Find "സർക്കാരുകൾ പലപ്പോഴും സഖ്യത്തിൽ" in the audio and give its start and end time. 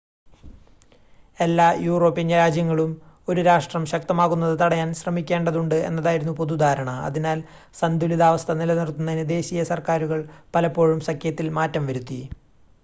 9.71-11.49